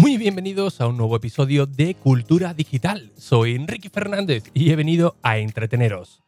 [0.00, 3.10] Muy bienvenidos a un nuevo episodio de Cultura Digital.
[3.16, 6.22] Soy Enrique Fernández y he venido a entreteneros.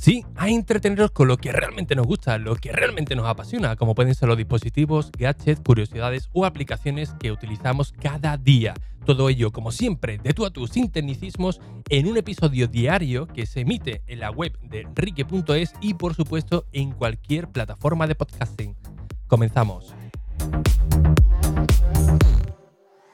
[0.00, 3.94] Sí, a entreteneros con lo que realmente nos gusta, lo que realmente nos apasiona, como
[3.94, 8.72] pueden ser los dispositivos, gadgets, curiosidades o aplicaciones que utilizamos cada día.
[9.04, 11.60] Todo ello, como siempre, de tú a tus sin tecnicismos,
[11.90, 16.64] en un episodio diario que se emite en la web de enrique.es y, por supuesto,
[16.72, 18.74] en cualquier plataforma de podcasting.
[19.26, 19.94] Comenzamos.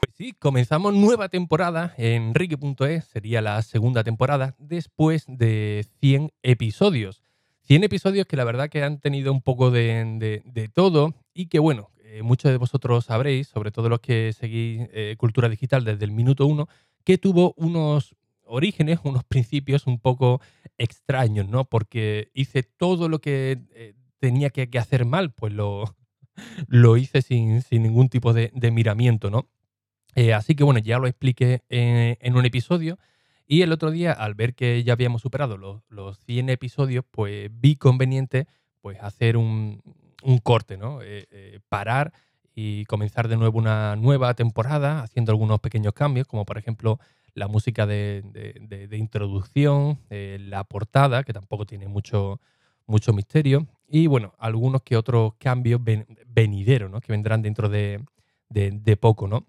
[0.05, 7.23] Pues sí, comenzamos nueva temporada en Ricky.es, sería la segunda temporada, después de 100 episodios.
[7.61, 10.42] 100 episodios que la verdad que han tenido un poco de,
[10.75, 15.15] todo y que bueno, eh, muchos de vosotros sabréis, sobre todo los que seguís eh,
[15.19, 16.69] Cultura Digital desde el minuto uno,
[17.05, 20.41] que tuvo unos orígenes, unos principios un poco
[20.78, 21.64] extraños, ¿no?
[21.64, 25.94] Porque hice todo lo que eh, tenía que, hacer mal, pues lo,
[26.66, 29.48] lo hice sin, ningún tipo de, miramiento, ¿no?
[30.15, 32.99] Eh, así que bueno, ya lo expliqué en, un episodio.
[33.47, 37.51] Y el otro día, al ver que ya habíamos superado los, los 100 episodios, pues
[37.53, 38.47] vi conveniente
[38.81, 39.83] pues, hacer un,
[40.43, 41.03] corte, ¿no?
[41.03, 42.13] Eh, eh, parar
[42.55, 47.01] y comenzar de nuevo una nueva temporada, haciendo algunos pequeños cambios, como por ejemplo
[47.35, 48.23] la música de,
[48.89, 52.41] de introducción, la portada, que tampoco tiene mucho,
[52.87, 55.79] mucho misterio, y bueno, algunos que otros cambios
[56.27, 57.03] venideros, ¿no?
[57.03, 58.03] Que vendrán dentro de,
[58.99, 59.47] poco, ¿no?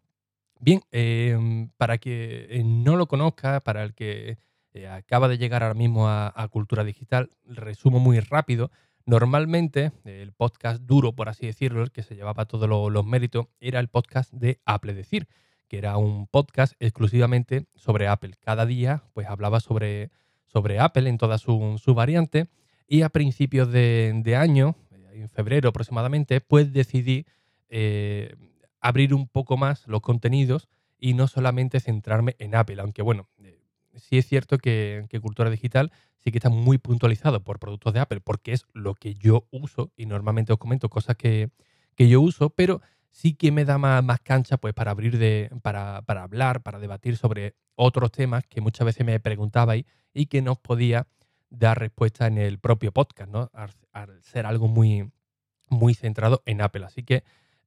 [0.64, 4.38] Bien, em, para que no lo conozca, para el que
[4.74, 8.72] eh, acaba de llegar ahora mismo a, Cultura Digital, resumo muy rápido.
[9.06, 13.82] Normalmente, el podcast duro, por así decirlo, el que se llevaba todos los méritos, era
[13.82, 15.28] el podcast de Apple Decir,
[15.68, 18.36] que era un podcast exclusivamente sobre Apple.
[18.40, 20.12] Cada día, pues hablaba sobre,
[20.46, 22.48] sobre Apple en toda su, su variante
[22.88, 24.78] y a principios de, año,
[25.12, 27.26] en febrero aproximadamente, pues decidí
[27.68, 28.34] eh,
[28.84, 33.60] abrir un poco más los contenidos y no solamente centrarme en Apple, aunque bueno, eh,
[33.96, 38.22] sí es cierto que, Cultura Digital sí que está muy puntualizado por productos de Apple,
[38.22, 41.50] porque es lo que yo uso y normalmente os comento cosas que,
[41.98, 46.02] yo uso, pero sí que me da más, más cancha pues para abrir de, para,
[46.04, 50.54] para, hablar, para debatir sobre otros temas que muchas veces me preguntabais y que no
[50.54, 51.08] os podía
[51.50, 53.52] dar respuesta en el propio podcast, ¿no?
[53.54, 55.12] Al, ser algo muy,
[55.70, 56.86] muy centrado en Apple.
[56.86, 57.24] Así que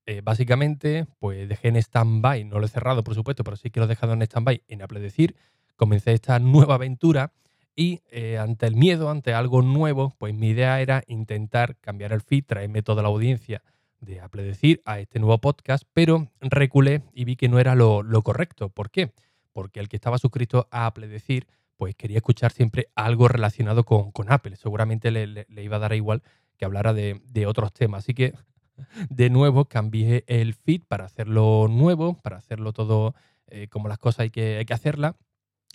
[0.06, 3.81] eh, básicamente, pues dejé en stand-by, no lo he cerrado por supuesto, pero sí que
[3.81, 5.37] lo he dejado en stand-by en Apple Decir.
[5.77, 7.33] Comencé esta nueva aventura
[7.75, 12.22] y eh, ante el miedo, ante algo nuevo, pues mi idea era intentar cambiar el
[12.22, 13.62] feed, traerme toda la audiencia
[14.00, 18.03] de Apple Decir a este nuevo podcast, pero reculé y vi que no era lo,
[18.23, 18.71] correcto.
[18.71, 19.12] ¿Por qué?
[19.53, 21.47] Porque el que estaba suscrito a Apple Decir
[21.77, 24.56] pues quería escuchar siempre algo relacionado con, Apple.
[24.56, 26.23] Seguramente le, iba a dar igual
[26.56, 28.05] que hablara de, otros temas.
[28.05, 28.33] Así que,
[29.10, 33.14] de nuevo, cambié el feed para hacerlo nuevo, para hacerlo todo
[33.48, 35.14] eh, como las cosas hay que, hay que hacerlas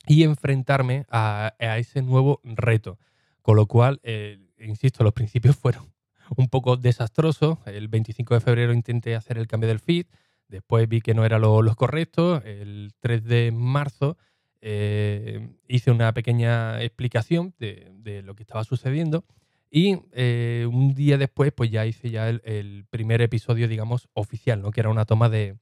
[0.08, 2.98] y enfrentarme a, ese nuevo reto.
[3.42, 5.94] Con lo cual, eh, insisto, los principios fueron
[6.36, 7.60] un poco desastrosos.
[7.66, 10.06] El 25 de febrero intenté hacer el cambio del feed,
[10.48, 12.42] después vi que no era lo, lo correcto.
[12.44, 14.18] El 3 de marzo
[14.62, 19.26] eh, hice una pequeña explicación de, lo que estaba sucediendo
[19.74, 24.70] y eh, un día después pues ya hice ya el, primer episodio, digamos, oficial, ¿no?
[24.72, 25.58] que era una toma de,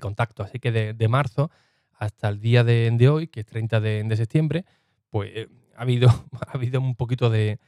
[0.00, 0.44] contacto.
[0.44, 1.50] Así que de, marzo
[1.92, 4.64] hasta el día de, hoy, que es 30 de, septiembre,
[5.10, 6.08] pues eh, ha, habido,
[6.46, 7.58] ha habido un poquito de,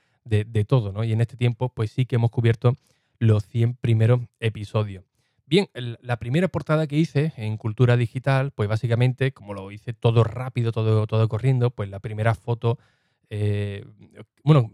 [0.69, 1.03] todo, ¿no?
[1.03, 2.77] Y en este tiempo pues sí que hemos cubierto
[3.19, 5.05] los 100 primeros episodios.
[5.45, 10.23] Bien, la primera portada que hice en Cultura Digital, pues básicamente, como lo hice todo
[10.23, 12.79] rápido, todo, todo corriendo, pues la primera foto,
[13.31, 13.85] eh,
[14.43, 14.71] bueno,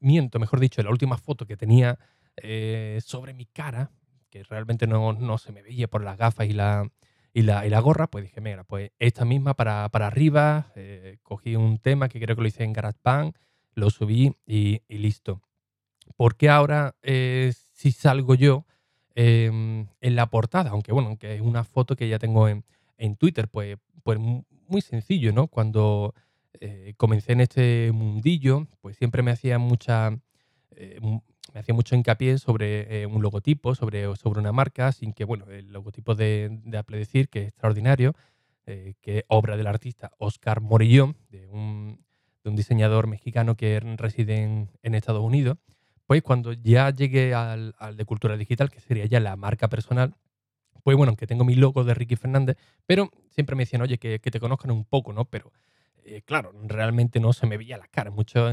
[0.00, 1.98] miento, mejor dicho, la última foto que tenía
[2.36, 3.90] eh, sobre mi cara,
[4.30, 6.90] que realmente no, se me veía por las gafas y la,
[7.32, 11.56] y la, y la gorra, pues dije, mira, pues esta misma para, arriba, eh, cogí
[11.56, 13.34] un tema que creo que lo hice en GarageBand,
[13.74, 15.42] lo subí y, y listo.
[16.16, 18.66] ¿Por qué ahora si salgo yo?
[19.18, 22.64] Em, en la portada, aunque bueno, que es una foto que ya tengo en,
[23.16, 25.46] Twitter, pues, pues muy sencillo, ¿no?
[25.48, 26.14] Cuando
[26.60, 30.18] eh, comencé en este mundillo, pues siempre me hacía mucha,
[30.72, 35.24] eh, me hacía mucho hincapié sobre eh, un logotipo, sobre, sobre una marca, sin que,
[35.24, 38.14] bueno, el logotipo de, Apple decir que es extraordinario,
[38.66, 42.04] que es obra del artista Oscar Morillón, de un,
[42.42, 45.56] de un diseñador mexicano que reside en Estados Unidos.
[46.06, 50.14] Pues cuando ya llegué al, de cultura digital, que sería ya la marca personal,
[50.84, 52.56] pues bueno, aunque tengo mi logo de Ricky Fernández,
[52.86, 55.24] pero siempre me decían, oye, que, te conozcan un poco, ¿no?
[55.24, 55.52] Pero
[56.06, 58.48] eh, claro, realmente no se me veía la cara, mucho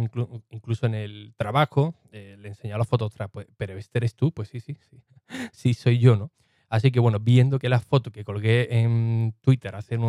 [0.49, 4.49] incluso en el trabajo, eh, le enseñaba las fotos, pues, pero este eres tú, pues
[4.49, 5.03] sí, sí, sí,
[5.53, 6.31] sí soy yo, ¿no?
[6.69, 9.99] Así que bueno, viendo que la foto que colgué en Twitter hace,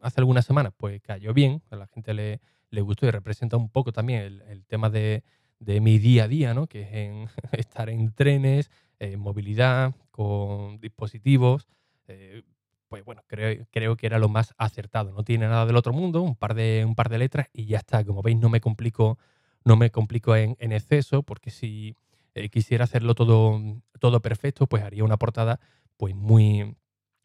[0.00, 3.68] hace algunas semanas, pues cayó bien, a la gente le, le gustó y representa un
[3.68, 5.22] poco también el, tema de,
[5.58, 6.66] mi día a día, ¿no?
[6.66, 11.68] que es en estar en trenes, en movilidad, con dispositivos.
[12.08, 12.42] Eh,
[12.90, 15.12] pues bueno, creo, creo, que era lo más acertado.
[15.12, 17.78] No tiene nada del otro mundo, un par de, un par de letras y ya
[17.78, 18.04] está.
[18.04, 19.16] Como veis, no me complico,
[19.64, 21.94] no me complico en, exceso, porque si
[22.34, 23.60] eh, quisiera hacerlo todo,
[24.00, 25.60] todo perfecto, pues haría una portada
[25.96, 26.76] pues muy,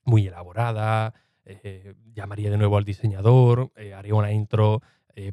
[0.04, 1.16] muy elaborada,
[1.46, 4.82] eh, llamaría de nuevo al diseñador, eh, haría una intro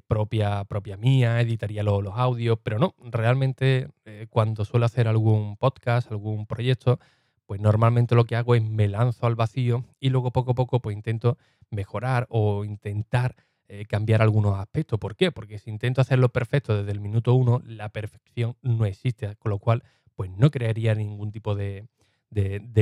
[0.07, 3.89] propia, propia mía, editaría los audios, pero no, realmente
[4.31, 7.01] cuando suelo hacer algún podcast, algún proyecto,
[7.47, 10.81] pues normalmente lo que hago es me lanzo al vacío y luego poco a poco
[10.81, 11.39] pues intento
[11.71, 13.37] mejorar o intentar
[13.69, 14.99] eh, cambiar algunos aspectos.
[14.99, 15.33] ¿Por qué?
[15.33, 19.59] Porque si intento hacerlo perfecto desde el minuto uno, la perfección no existe, con lo
[19.59, 19.83] cual
[20.15, 21.89] pues no crearía ningún tipo de,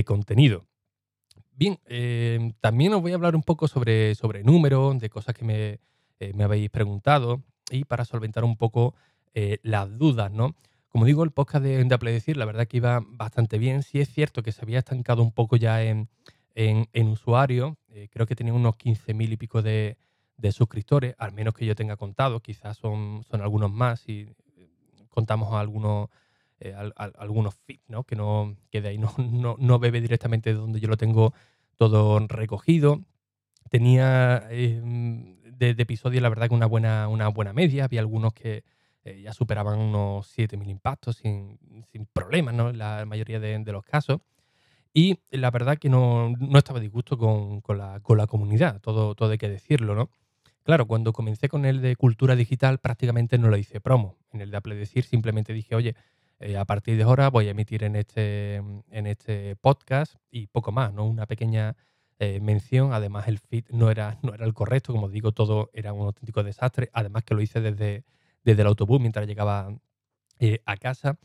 [0.05, 0.67] contenido.
[1.53, 5.45] Bien, eh, también os voy a hablar un poco sobre, sobre números, de cosas que
[5.45, 5.79] me,
[6.19, 8.95] eh, habéis preguntado y para solventar un poco
[9.63, 10.57] las dudas, ¿no?
[10.91, 13.83] Como digo, el podcast de, de Apple Decir, la verdad que iba bastante bien.
[13.83, 16.09] Sí es cierto que se había estancado un poco ya en,
[16.55, 17.75] en, en usuarios.
[18.11, 19.97] creo que tenía unos 15.000 y pico de,
[20.41, 24.29] de suscriptores, al menos que yo tenga contado, quizás son, son algunos más y
[25.11, 26.09] contamos algunos,
[26.61, 28.05] eh, algunos feeds, ¿no?
[28.05, 29.15] Que, no, que de ahí no,
[29.59, 31.35] no, bebe directamente de donde yo lo tengo
[31.77, 33.03] todo recogido.
[33.69, 34.81] Tenía eh,
[35.45, 37.85] de, episodios, la verdad, que una buena, una buena media.
[37.85, 38.65] Había algunos que
[39.05, 41.59] eh, ya superaban unos 7.000 impactos sin,
[41.91, 42.71] sin problemas, ¿no?
[42.71, 44.21] En la mayoría de, los casos.
[44.93, 49.15] Y la verdad que no, no estaba disgusto con, con, la, con la comunidad, todo,
[49.15, 50.11] todo hay que decirlo, ¿no?
[50.63, 54.19] Claro, cuando comencé con el de cultura digital prácticamente no lo hice promo.
[54.33, 55.95] En el de Apple Decir simplemente dije, oye,
[56.39, 60.73] eh, a partir de ahora voy a emitir en este, en este podcast y poco
[60.73, 61.07] más, ¿no?
[61.07, 61.77] Una pequeña
[62.19, 62.93] eh, mención.
[62.93, 66.43] Además, el feed no era, no era el correcto, como digo, todo era un auténtico
[66.43, 66.91] desastre.
[66.93, 68.05] Además que lo hice desde,
[68.45, 69.75] desde el autobús mientras llegaba
[70.39, 71.19] eh, a casa.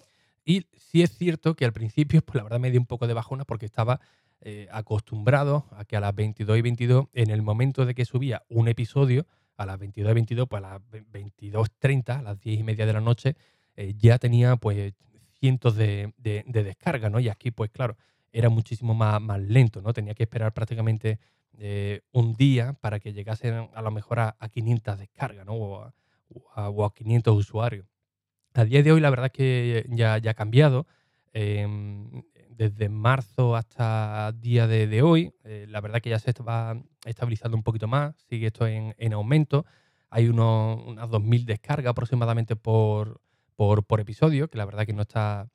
[0.43, 3.13] Y sí es cierto que al principio, pues la verdad me di un poco de
[3.13, 4.01] bajona porque estaba
[4.41, 8.43] eh, acostumbrado a que a las 22 y 22, en el momento de que subía
[8.49, 9.25] un episodio,
[9.57, 12.91] a las 22 y 22, pues a las 22.30, a las 10 y media de
[12.91, 13.37] la noche,
[13.77, 14.93] eh, ya tenía pues
[15.39, 17.21] cientos de, de, descargas, ¿no?
[17.21, 17.95] Y aquí, pues claro,
[18.33, 19.93] era muchísimo más, más lento, ¿no?
[19.93, 21.19] Tenía que esperar prácticamente
[22.11, 25.83] un día para que llegasen a lo mejor a, 500 descargas, ¿no?
[25.83, 25.93] A,
[26.55, 27.87] a, 500 usuarios.
[28.53, 30.87] A día de hoy la verdad es que ya, ha cambiado.
[31.33, 37.57] Em, desde marzo hasta día de, hoy, eh, la verdad que ya se va estabilizando
[37.57, 39.65] un poquito más, sigue esto en, aumento.
[40.09, 43.21] Hay unos, unas 2.000 descargas aproximadamente por,
[43.55, 45.49] por, episodio, que la verdad que no está,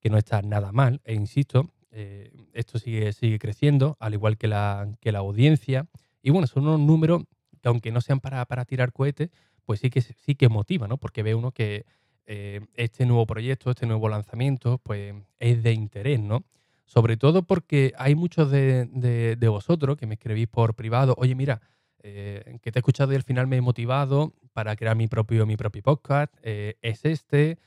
[0.00, 1.00] que no está nada mal.
[1.04, 5.86] E insisto, eh, esto sigue, sigue creciendo, al igual que la, que la audiencia.
[6.22, 7.24] Y bueno, son unos números
[7.60, 9.30] que aunque no sean para, para tirar cohetes,
[9.66, 10.96] pues sí que, sí que motiva, ¿no?
[10.96, 11.84] Porque ve uno que
[12.24, 16.44] eh, este nuevo proyecto, este nuevo lanzamiento, pues es de interés, ¿no?
[16.84, 21.60] Sobre todo porque hay muchos de, vosotros que me escribís por privado, oye, mira,
[22.02, 25.46] eh, que te he escuchado y al final me he motivado para crear mi propio,
[25.46, 27.58] mi propio podcast, eh, es este,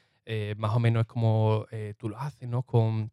[0.57, 1.65] más o menos es como
[1.97, 2.63] tú lo haces, ¿no?
[2.63, 3.11] Con,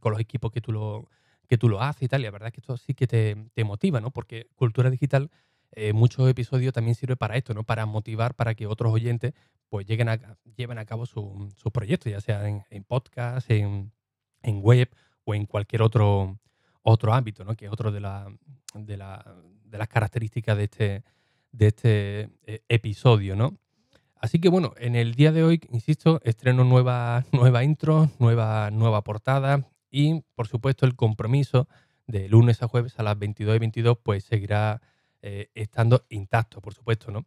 [0.00, 1.08] con los equipos que tú lo,
[1.46, 3.36] que tú lo haces y tal, y la verdad es que esto sí que te,
[3.52, 4.10] te motiva, ¿no?
[4.10, 5.30] Porque cultura digital
[5.74, 7.64] eh, muchos episodios también sirve para esto, ¿no?
[7.64, 9.32] Para motivar para que otros oyentes
[9.68, 10.18] pues lleguen a,
[10.56, 13.90] lleven a cabo sus su proyectos, ya sea en, podcast, en,
[14.42, 14.90] web
[15.24, 16.38] o en cualquier otro,
[16.82, 17.54] otro ámbito, ¿no?
[17.54, 18.30] Que es otro de, la,
[18.74, 21.04] de, la, de las características de este,
[21.52, 23.56] de este eh, episodio, ¿no?
[24.16, 29.02] Así que bueno, en el día de hoy, insisto, estreno nueva, nueva intro, nueva, nueva
[29.02, 31.66] portada y por supuesto el compromiso
[32.06, 34.82] de lunes a jueves a las 22 y 22 pues seguirá
[35.22, 37.24] eh, estando intacto, por supuesto, ¿no?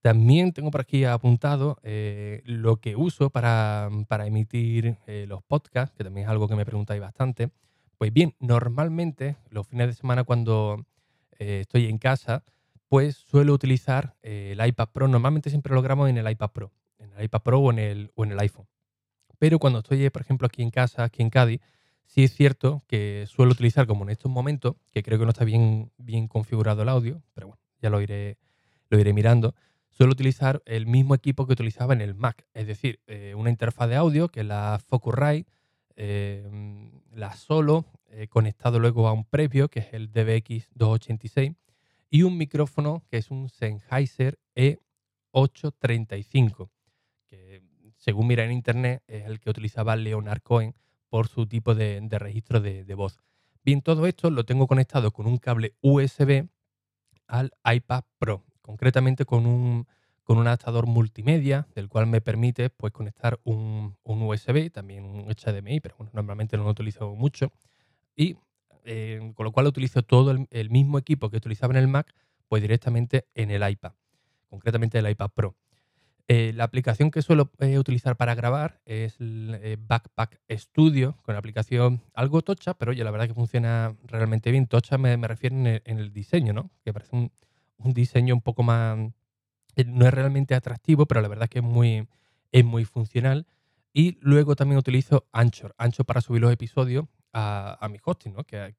[0.00, 3.88] También tengo por aquí apuntado eh, lo que uso para,
[4.26, 7.50] emitir eh, los podcasts, que también es algo que me preguntáis bastante.
[7.96, 10.84] Pues bien, normalmente los fines de semana cuando
[11.38, 12.44] estoy en casa,
[12.88, 15.08] pues suelo utilizar el iPad Pro.
[15.08, 18.10] Normalmente siempre lo grabo en el iPad Pro, en el iPad Pro o en el,
[18.14, 18.66] o en el iPhone.
[19.38, 21.60] Pero cuando estoy, por ejemplo, aquí en casa, aquí en Cádiz,
[22.08, 25.44] Sí es cierto que suelo utilizar, como en estos momentos, que creo que no está
[25.44, 28.38] bien, bien configurado el audio, pero bueno, ya lo iré,
[28.88, 29.54] lo iré mirando,
[29.90, 33.90] suelo utilizar el mismo equipo que utilizaba en el Mac, es decir, eh, una interfaz
[33.90, 35.50] de audio que es la Focusrite,
[35.96, 36.48] eh,
[37.12, 41.56] la Solo, eh, conectado luego a un previo que es el DBX286
[42.08, 46.70] y un micrófono que es un Sennheiser E835,
[47.26, 47.60] que
[47.98, 50.74] según mira en internet es el que utilizaba Leonard Cohen
[51.08, 53.18] por su tipo de, registro de, voz.
[53.64, 56.48] Bien, todo esto lo tengo conectado con un cable USB
[57.26, 59.86] al iPad Pro, concretamente con un,
[60.24, 65.80] con un adaptador multimedia, del cual me permite pues, conectar un, USB, también un HDMI,
[65.80, 67.52] pero bueno, normalmente no lo utilizo mucho,
[68.16, 68.36] y
[68.84, 72.14] eh, con lo cual utilizo todo el, mismo equipo que utilizaba en el Mac,
[72.48, 73.92] pues directamente en el iPad,
[74.48, 75.56] concretamente el iPad Pro.
[76.30, 81.38] Eh, la aplicación que suelo eh, utilizar para grabar es el Backpack Studio, con la
[81.38, 84.66] aplicación algo tocha, pero oye, la verdad que funciona realmente bien.
[84.66, 86.70] Tocha me, refiero en el, diseño, ¿no?
[86.84, 87.30] Que parece un,
[87.94, 88.98] diseño un poco más...
[89.86, 92.06] No es realmente atractivo, pero la verdad que es muy,
[92.52, 93.46] es muy funcional.
[93.94, 98.44] Y luego también utilizo Anchor, Anchor para subir los episodios a, mi hosting, ¿no?
[98.44, 98.74] Que,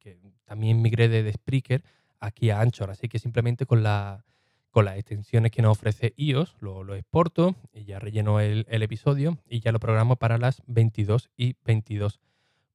[0.45, 1.83] también migré de, Spreaker
[2.19, 2.91] aquí a Anchor.
[2.91, 4.23] Así que simplemente con la
[4.71, 9.59] con las extensiones que nos ofrece iOS, lo, exporto y ya relleno el, episodio y
[9.59, 12.19] ya lo programo para las 22 y 22.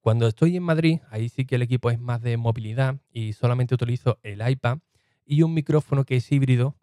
[0.01, 3.73] Cuando estoy en Madrid, ahí sí que el equipo es más de movilidad y solamente
[3.73, 4.79] utilizo el iPad
[5.25, 6.75] y un micrófono que es híbrido,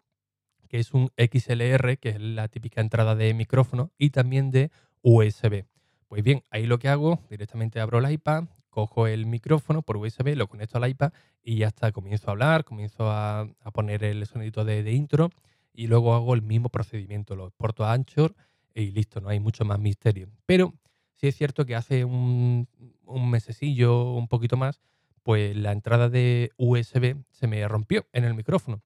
[0.67, 5.65] que es un XLR, que es la típica entrada de micrófono, y también de USB.
[6.07, 10.35] Pues bien, ahí lo que hago, directamente abro el iPad, cojo el micrófono por USB,
[10.35, 11.13] lo conecto al iPad
[11.43, 15.29] y ya está, comienzo a hablar, comienzo a, poner el sonidito de, intro
[15.73, 18.35] y luego hago el mismo procedimiento, lo exporto a Anchor
[18.73, 20.27] y listo, no hay mucho más misterio.
[20.47, 20.73] Pero
[21.13, 22.67] sí es cierto que hace un,
[23.05, 24.81] un mesecillo, un poquito más,
[25.21, 28.81] pues la entrada de USB se me rompió en el micrófono.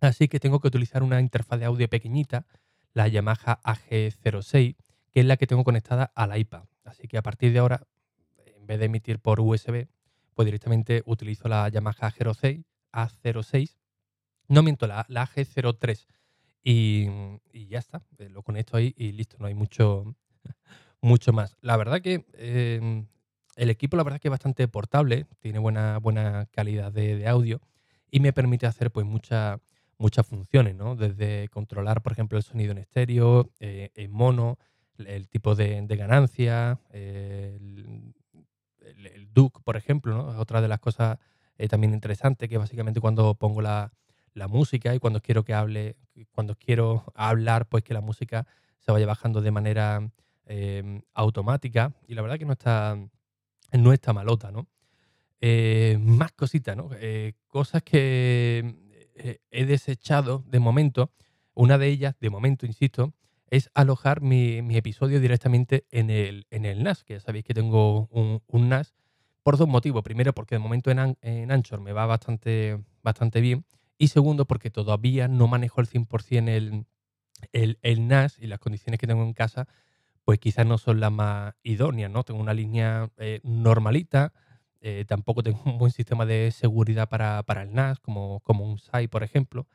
[0.00, 2.46] Así que tengo que utilizar una interfaz de audio pequeñita,
[2.94, 4.76] la Yamaha AG06,
[5.10, 6.62] que es la que tengo conectada al iPad.
[6.84, 7.86] Así que a partir de ahora
[8.68, 9.88] vez de emitir por USB,
[10.34, 13.78] pues directamente utilizo la Yamaha A06, A06
[14.48, 16.06] no miento, la, la AG03
[16.64, 17.06] y,
[17.68, 20.16] ya está, eh, lo conecto ahí y listo, no hay mucho,
[21.00, 21.56] mucho más.
[21.60, 23.06] La verdad que em,
[23.56, 27.60] el equipo la verdad que es bastante portable, tiene buena, buena calidad de, audio
[28.10, 29.60] y me permite hacer pues muchas
[30.00, 30.94] muchas funciones, ¿no?
[30.94, 34.56] Desde controlar, por ejemplo, el sonido en estéreo, eh, en mono,
[34.96, 36.78] el tipo de, ganancia,
[38.96, 40.32] el, Duke, por ejemplo, ¿no?
[40.32, 41.18] Es otra de las cosas
[41.56, 43.92] eh, también interesantes, que básicamente cuando pongo la,
[44.48, 45.96] música y cuando quiero que hable,
[46.30, 48.46] cuando quiero hablar, pues que la música
[48.78, 50.08] se vaya bajando de manera
[50.46, 51.92] em, automática.
[52.06, 52.96] Y la verdad que no está,
[53.72, 54.68] no está malota, ¿no?
[55.40, 56.90] Eh, más cositas, ¿no?
[56.94, 58.76] Eh, cosas que
[59.50, 61.10] he desechado de momento.
[61.54, 63.12] Una de ellas, de momento, insisto,
[63.50, 68.08] es alojar mi, episodio directamente en el, en el NAS, que ya sabéis que tengo
[68.10, 68.94] un, NAS,
[69.42, 70.02] por dos motivos.
[70.02, 73.64] Primero, porque de momento en, en, Anchor me va bastante, bastante bien.
[73.96, 76.86] Y segundo, porque todavía no manejo el 100% el,
[77.52, 79.66] el, el NAS y las condiciones que tengo en casa,
[80.24, 82.22] pues quizás no son las más idóneas, ¿no?
[82.22, 84.34] Tengo una línea eh, normalita,
[84.80, 88.78] eh, tampoco tengo un buen sistema de seguridad para, para el NAS, como, como un
[88.78, 89.66] SAI, por ejemplo.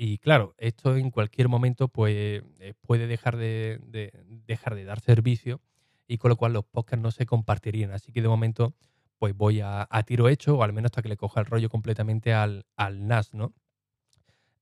[0.00, 3.80] Y claro, esto en cualquier momento pues, eh, puede dejar de,
[4.46, 5.60] dejar de dar servicio
[6.06, 7.90] y con lo cual los podcasts no se compartirían.
[7.90, 8.76] Así que de momento
[9.18, 12.32] pues voy a, tiro hecho o al menos hasta que le coja el rollo completamente
[12.32, 13.52] al, al NAS, ¿no?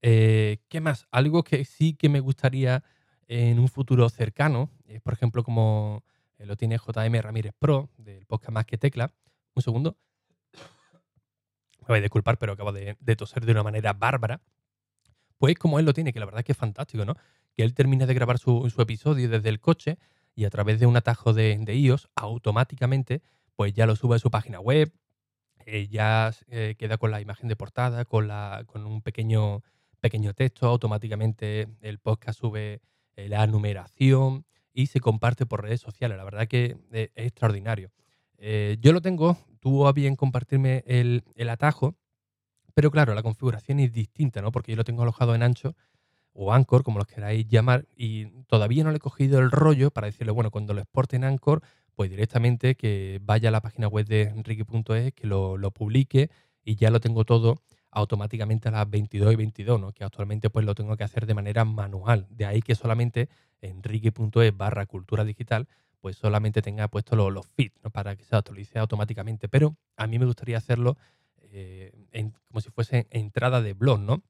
[0.00, 1.06] Eh, ¿Qué más?
[1.10, 2.82] Algo que sí que me gustaría
[3.28, 6.02] en un futuro cercano, es por ejemplo como
[6.38, 9.12] eh, lo tiene JM Ramírez Pro del podcast Más que Tecla.
[9.54, 9.98] Un segundo.
[11.80, 14.40] Me voy a disculpar, pero acabo de toser de una manera bárbara
[15.38, 17.14] pues como él lo tiene, que la verdad es que es fantástico, ¿no?
[17.54, 19.98] Que él termine de grabar su, episodio desde el coche
[20.34, 23.22] y a través de un atajo de, iOS, automáticamente,
[23.54, 24.92] pues ya lo sube a su página web,
[25.64, 29.62] eh, ya eh, queda con la imagen de portada, con, la, con un pequeño,
[30.00, 32.80] pequeño texto, automáticamente el podcast sube
[33.16, 36.18] eh, la numeración y se comparte por redes sociales.
[36.18, 37.90] La verdad que es extraordinario.
[38.38, 41.96] yo lo tengo, tuvo a bien compartirme el, el atajo
[42.76, 44.52] pero claro, la configuración es distinta, ¿no?
[44.52, 45.74] Porque yo lo tengo alojado en Ancho
[46.34, 50.08] o Anchor, como los queráis llamar, y todavía no le he cogido el rollo para
[50.08, 51.62] decirle, bueno, cuando lo exporte en Anchor,
[51.94, 56.28] pues directamente que vaya a la página web de enrique.es, que lo, publique
[56.62, 59.92] y ya lo tengo todo automáticamente a las 22 y 22, ¿no?
[59.92, 62.26] que actualmente pues lo tengo que hacer de manera manual.
[62.28, 63.30] De ahí que solamente
[63.62, 65.66] enrique.es barra cultura digital
[66.02, 67.88] pues solamente tenga puesto los, los feeds ¿no?
[67.88, 69.48] para que se actualice automáticamente.
[69.48, 70.98] Pero a mí me gustaría hacerlo
[71.52, 71.92] eh,
[72.48, 74.22] como si fuese entrada de blog, ¿no?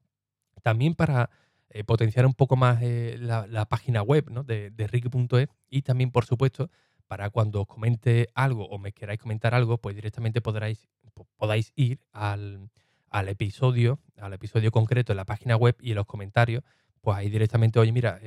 [0.63, 1.29] También para
[1.69, 4.43] eh, potenciar un poco más eh, la, página web ¿no?
[4.43, 6.69] de, de Ricky.es y también, por supuesto,
[7.07, 10.89] para cuando os comente algo o me queráis comentar algo, pues directamente podráis,
[11.37, 12.69] podáis ir al,
[13.09, 16.63] al, episodio, al episodio concreto en la página web y en los comentarios,
[17.01, 18.19] pues ahí directamente, oye, mira,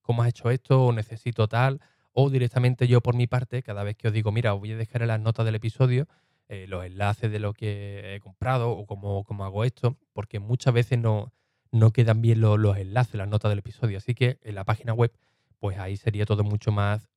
[0.00, 0.86] ¿cómo has hecho esto?
[0.86, 1.80] O necesito tal,
[2.12, 4.76] o directamente yo por mi parte, cada vez que os digo, mira, os voy a
[4.76, 6.08] dejar en las notas del episodio
[6.52, 10.98] eh, los enlaces de lo que he comprado o cómo, hago esto, porque muchas veces
[10.98, 11.32] no,
[11.70, 13.96] no quedan bien los, los enlaces, las notas del episodio.
[13.96, 15.12] Así que en la página web,
[15.58, 17.08] pues ahí sería todo mucho más,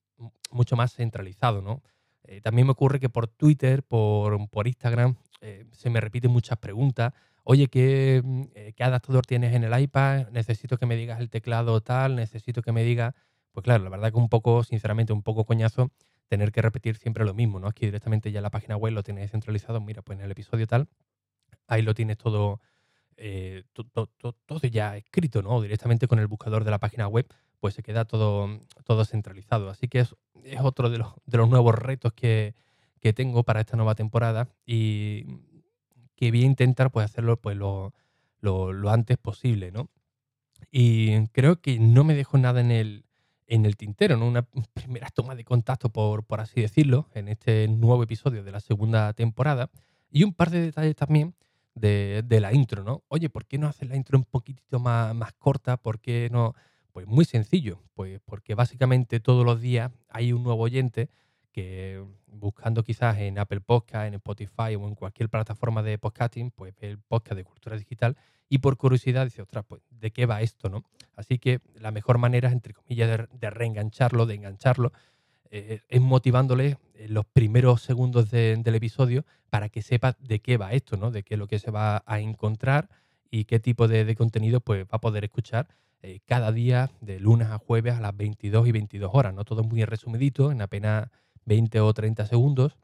[0.51, 1.84] mucho más centralizado, ¿no?
[2.24, 6.58] Eh, también me ocurre que por Twitter, por, por Instagram, eh, se me repiten muchas
[6.58, 7.13] preguntas.
[7.44, 8.24] Oye, ¿qué,
[8.74, 10.30] ¿qué, adaptador tienes en el iPad?
[10.30, 13.13] Necesito que me digas el teclado tal, necesito que me digas
[13.56, 15.89] pues claro, la verdad que un poco, sinceramente, un poco coñazo
[16.27, 17.67] tener que repetir siempre lo mismo, ¿no?
[17.67, 20.88] Aquí directamente ya la página web lo tienes centralizado, mira, pues en el episodio tal,
[21.67, 22.62] ahí lo tienes todo,
[23.17, 25.62] eh, todo, ya escrito, ¿no?
[25.62, 27.27] Directamente con el buscador de la página web,
[27.60, 29.70] pues se queda todo, todo centralizado.
[29.70, 32.55] Así que es, es otro de los, de los nuevos retos que,
[33.00, 35.25] que, tengo para esta nueva temporada y
[36.15, 37.94] que voy a intentar pues hacerlo pues lo,
[38.39, 39.89] lo, lo antes posible, ¿no?
[40.72, 43.04] Y creo que no me dejo nada en el,
[43.47, 44.27] en el tintero, ¿no?
[44.27, 48.59] Una primera toma de contacto, por, por así decirlo, en este nuevo episodio de la
[48.59, 49.69] segunda temporada.
[50.11, 51.35] Y un par de detalles también
[51.75, 53.03] de, la intro, ¿no?
[53.07, 55.77] Oye, ¿por qué no haces la intro un poquitito más, más corta?
[55.77, 56.55] ¿Por qué no?
[56.91, 61.09] Pues muy sencillo, pues porque básicamente todos los días hay un nuevo oyente
[61.51, 66.73] que buscando quizás en Apple Podcast, en Spotify o en cualquier plataforma de podcasting, pues
[66.79, 68.15] el podcast de cultura digital
[68.49, 70.69] y por curiosidad dice, ostras, pues, ¿de qué va esto?
[70.69, 70.83] no
[71.15, 74.91] Así que la mejor manera, entre comillas, de, reengancharlo, de engancharlo,
[75.49, 80.73] eh, es motivándole en los primeros segundos del episodio para que sepa de qué va
[80.73, 81.11] esto, ¿no?
[81.11, 82.89] De qué es lo que se va a encontrar
[83.31, 85.67] y qué tipo de, contenido pues, va a poder escuchar
[86.01, 89.45] eh, cada día de lunes a jueves a las 22 y 22 horas, ¿no?
[89.45, 91.09] Todo muy resumidito, en apenas
[91.45, 92.77] 20 o 30 segundos.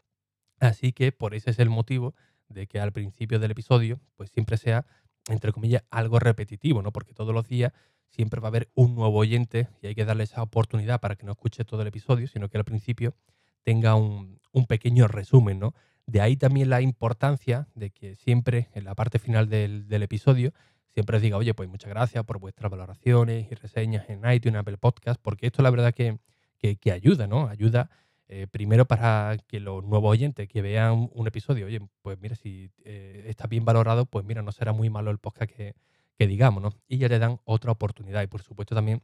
[0.59, 2.15] Así que por ese es el motivo
[2.49, 4.85] de que al principio del episodio pues siempre sea
[5.27, 6.91] entre comillas, algo repetitivo, ¿no?
[6.91, 7.73] Porque todos los días
[8.09, 11.25] siempre va a haber un nuevo oyente y hay que darle esa oportunidad para que
[11.25, 13.15] no escuche todo el episodio, sino que al principio
[13.63, 15.73] tenga un, pequeño resumen, ¿no?
[16.07, 20.51] De ahí también la importancia de que siempre en la parte final del, episodio
[20.89, 25.21] siempre diga, oye, pues muchas gracias por vuestras valoraciones y reseñas en iTunes, Apple Podcast,
[25.21, 26.17] porque esto la verdad que,
[26.57, 27.47] que ayuda, ¿no?
[27.47, 27.89] Ayuda
[28.33, 32.71] eh, primero para que los nuevos oyentes que vean un episodio, oye, pues mira, si
[32.85, 35.75] eh, está bien valorado, pues mira, no será muy malo el podcast que,
[36.17, 36.73] digamos, ¿no?
[36.87, 39.03] Y ya le dan otra oportunidad y por supuesto también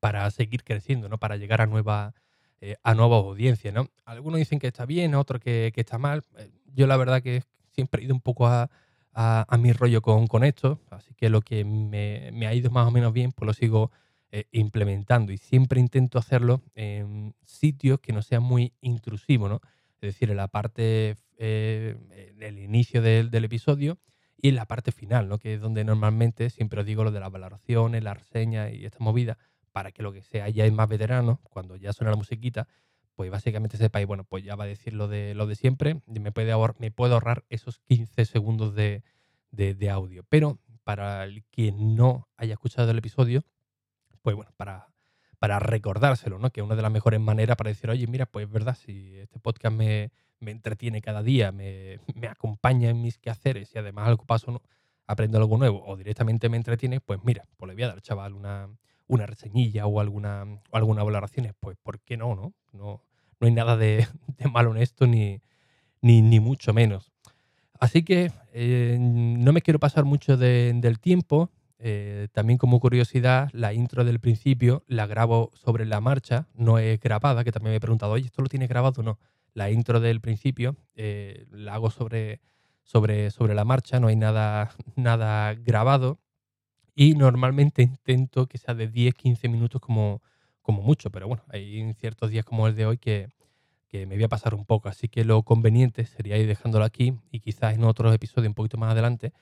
[0.00, 1.18] para seguir creciendo, ¿no?
[1.18, 2.14] Para llegar a nuevas
[2.60, 3.86] eh, a nuevas audiencias, ¿no?
[4.04, 6.24] Algunos dicen que está bien, otros que, está mal.
[6.74, 8.68] Yo la verdad que siempre he ido un poco a,
[9.56, 12.90] mi rollo con, con, esto, así que lo que me, me, ha ido más o
[12.90, 13.92] menos bien, pues lo sigo
[14.30, 19.60] eh, implementando y siempre intento hacerlo en sitios que no sean muy intrusivos, ¿no?
[20.02, 21.96] Es decir, en la parte, eh,
[22.38, 23.98] el inicio del, episodio
[24.36, 25.38] y en la parte final, ¿no?
[25.38, 28.98] Que es donde normalmente siempre os digo lo de las valoraciones, la reseña y esta
[29.00, 29.38] movida,
[29.72, 32.68] para que lo que sea ya es más veterano, cuando ya suena la musiquita,
[33.14, 36.20] pues básicamente sepáis, bueno, pues ya va a decir lo de, lo de siempre, y
[36.20, 39.02] me, puede ahorrar, me puedo ahorrar esos 15 segundos de,
[39.52, 40.22] de audio.
[40.28, 43.42] Pero para el que no haya escuchado el episodio,
[44.28, 44.88] pues bueno, para,
[45.38, 46.50] para recordárselo, ¿no?
[46.50, 49.40] Que una de las mejores maneras para decir, oye, mira, pues es verdad, si este
[49.40, 50.10] podcast me,
[50.42, 54.60] entretiene cada día, me, acompaña en mis quehaceres y además algo paso,
[55.06, 58.34] aprendo algo nuevo o directamente me entretiene, pues mira, pues le voy a dar, chaval,
[58.34, 58.68] una,
[59.06, 62.52] una reseñilla o alguna, o alguna valoración, pues ¿por qué no, no?
[62.72, 63.00] No,
[63.40, 65.40] no hay nada de, de mal honesto ni,
[66.02, 67.12] ni, ni, mucho menos.
[67.80, 73.72] Así que eh, no me quiero pasar mucho del tiempo, eh, también como curiosidad, la
[73.72, 77.80] intro del principio la grabo sobre la marcha, no es grabada, que también me he
[77.80, 79.18] preguntado, oye, ¿esto lo tiene grabado o no?
[79.54, 82.40] La intro del principio eh, la hago sobre,
[82.82, 86.18] sobre, sobre la marcha, no hay nada, nada grabado
[86.96, 90.20] y normalmente intento que sea de 10-15 minutos como,
[90.62, 93.28] como mucho, pero bueno, hay ciertos días como el de hoy que,
[93.86, 97.14] que me voy a pasar un poco, así que lo conveniente sería ir dejándolo aquí
[97.30, 99.32] y quizás en otros episodios un poquito más adelante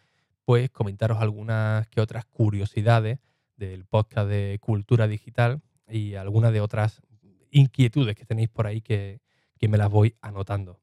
[0.47, 3.19] pues comentaros algunas que otras curiosidades
[3.57, 7.03] del podcast de Cultura Digital y algunas de otras
[7.51, 9.21] inquietudes que tenéis por ahí que,
[9.59, 10.81] que me las voy anotando.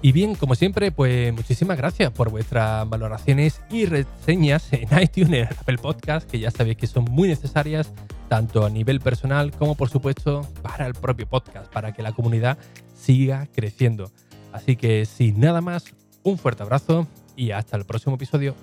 [0.00, 5.58] Y bien, como siempre, pues muchísimas gracias por vuestras valoraciones y reseñas en iTunes, en
[5.58, 7.92] Apple Podcast, que ya sabéis que son muy necesarias,
[8.28, 12.56] tanto a nivel personal como por supuesto para el propio podcast, para que la comunidad
[12.98, 14.10] siga creciendo.
[14.52, 15.84] Así que sin nada más,
[16.22, 17.06] un fuerte abrazo
[17.36, 18.54] y hasta el próximo episodio.